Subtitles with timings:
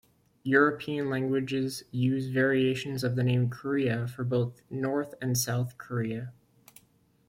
[0.41, 6.33] European languages use variations of the name "Korea" for both North and South Korea.